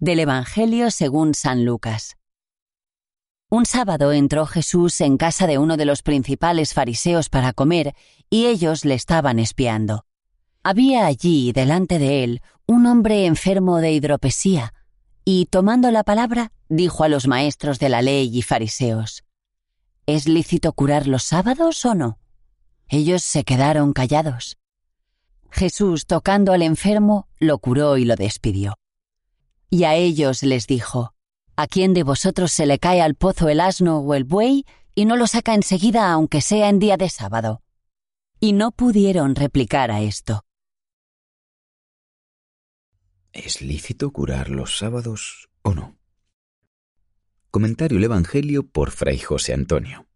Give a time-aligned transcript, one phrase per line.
[0.00, 2.16] Del Evangelio según San Lucas.
[3.50, 7.96] Un sábado entró Jesús en casa de uno de los principales fariseos para comer,
[8.30, 10.06] y ellos le estaban espiando.
[10.62, 14.72] Había allí, delante de él, un hombre enfermo de hidropesía,
[15.24, 19.24] y tomando la palabra, dijo a los maestros de la ley y fariseos,
[20.06, 22.20] ¿Es lícito curar los sábados o no?
[22.86, 24.58] Ellos se quedaron callados.
[25.50, 28.78] Jesús, tocando al enfermo, lo curó y lo despidió.
[29.70, 31.14] Y a ellos les dijo,
[31.60, 35.06] ¿A quién de vosotros se le cae al pozo el asno o el buey y
[35.06, 37.62] no lo saca enseguida aunque sea en día de sábado?
[38.38, 40.44] Y no pudieron replicar a esto.
[43.32, 45.98] ¿Es lícito curar los sábados o no?
[47.50, 50.06] Comentario el Evangelio por Fray José Antonio.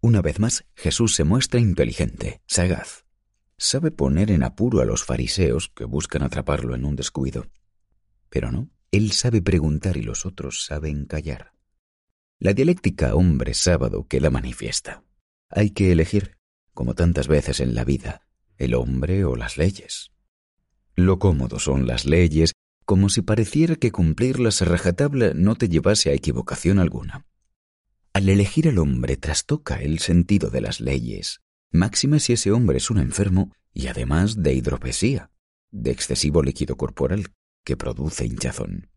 [0.00, 3.04] Una vez más, Jesús se muestra inteligente, sagaz.
[3.58, 7.44] Sabe poner en apuro a los fariseos que buscan atraparlo en un descuido.
[8.30, 11.52] Pero no, él sabe preguntar y los otros saben callar.
[12.38, 15.04] La dialéctica hombre-sábado queda manifiesta.
[15.50, 16.38] Hay que elegir,
[16.72, 20.12] como tantas veces en la vida, el hombre o las leyes.
[20.96, 22.52] Lo cómodo son las leyes,
[22.84, 27.26] como si pareciera que cumplirlas a rajatabla no te llevase a equivocación alguna.
[28.12, 32.90] Al elegir al hombre trastoca el sentido de las leyes, máxima si ese hombre es
[32.90, 35.30] un enfermo y además de hidropesía,
[35.70, 37.30] de excesivo líquido corporal
[37.64, 38.88] que produce hinchazón.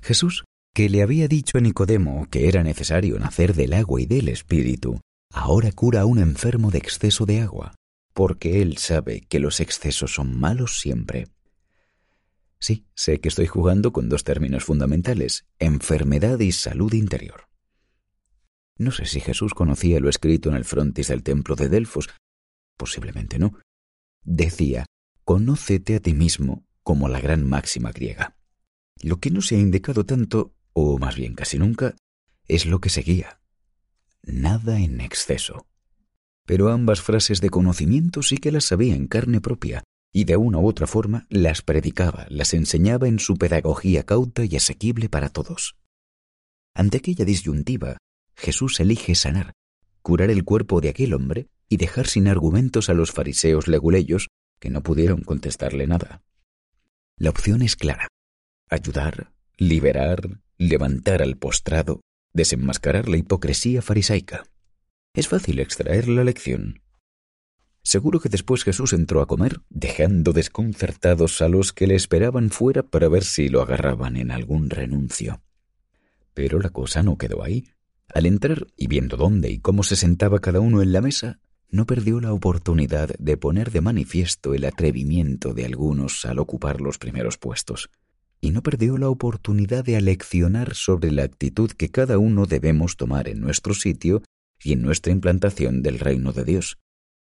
[0.00, 0.44] Jesús,
[0.74, 5.00] que le había dicho a Nicodemo que era necesario nacer del agua y del espíritu,
[5.32, 7.74] ahora cura a un enfermo de exceso de agua,
[8.14, 11.26] porque él sabe que los excesos son malos siempre.
[12.60, 17.48] Sí, sé que estoy jugando con dos términos fundamentales, enfermedad y salud interior.
[18.76, 22.08] No sé si Jesús conocía lo escrito en el frontis del templo de Delfos,
[22.76, 23.58] posiblemente no.
[24.22, 24.86] Decía,
[25.24, 28.34] conócete a ti mismo como la gran máxima griega.
[29.02, 31.94] Lo que no se ha indicado tanto, o más bien casi nunca,
[32.46, 33.42] es lo que seguía.
[34.22, 35.66] Nada en exceso.
[36.46, 39.84] Pero ambas frases de conocimiento sí que las sabía en carne propia,
[40.14, 44.56] y de una u otra forma las predicaba, las enseñaba en su pedagogía cauta y
[44.56, 45.76] asequible para todos.
[46.72, 47.98] Ante aquella disyuntiva,
[48.34, 49.52] Jesús elige sanar,
[50.00, 54.28] curar el cuerpo de aquel hombre y dejar sin argumentos a los fariseos leguleyos
[54.58, 56.22] que no pudieron contestarle nada.
[57.20, 58.06] La opción es clara.
[58.70, 62.00] Ayudar, liberar, levantar al postrado,
[62.32, 64.44] desenmascarar la hipocresía farisaica.
[65.14, 66.80] Es fácil extraer la lección.
[67.82, 72.84] Seguro que después Jesús entró a comer, dejando desconcertados a los que le esperaban fuera
[72.84, 75.42] para ver si lo agarraban en algún renuncio.
[76.34, 77.66] Pero la cosa no quedó ahí.
[78.14, 81.40] Al entrar y viendo dónde y cómo se sentaba cada uno en la mesa,
[81.70, 86.98] no perdió la oportunidad de poner de manifiesto el atrevimiento de algunos al ocupar los
[86.98, 87.90] primeros puestos,
[88.40, 93.28] y no perdió la oportunidad de aleccionar sobre la actitud que cada uno debemos tomar
[93.28, 94.22] en nuestro sitio
[94.62, 96.78] y en nuestra implantación del reino de Dios.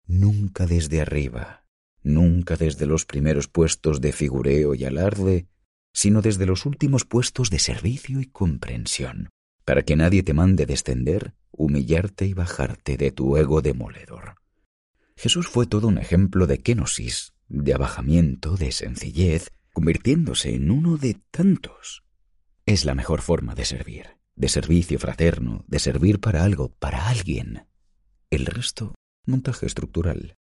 [0.07, 1.65] Nunca desde arriba,
[2.03, 5.47] nunca desde los primeros puestos de figureo y alarde,
[5.93, 9.29] sino desde los últimos puestos de servicio y comprensión,
[9.65, 14.37] para que nadie te mande descender, humillarte y bajarte de tu ego demoledor.
[15.17, 21.21] Jesús fue todo un ejemplo de kenosis, de abajamiento, de sencillez, convirtiéndose en uno de
[21.31, 22.03] tantos.
[22.67, 27.67] Es la mejor forma de servir, de servicio fraterno, de servir para algo, para alguien.
[28.31, 28.95] El resto,
[29.27, 30.37] montaje estructural.